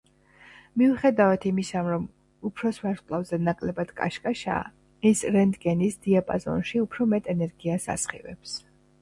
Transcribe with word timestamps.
მიუხედავად 0.81 1.43
იმისა, 1.49 1.83
რომ 1.89 2.07
უფროს 2.49 2.79
ვარსკვლავზე 2.85 3.39
ნაკლებად 3.49 3.93
კაშკაშაა, 4.01 4.65
ის 5.11 5.23
რენტგენის 5.37 6.01
დიაპაზონში 6.09 6.83
უფრო 6.87 7.09
მეტ 7.15 7.31
ენერგიას 7.37 7.89
ასხივებს. 7.99 8.59